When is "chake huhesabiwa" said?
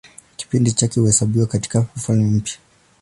0.71-1.45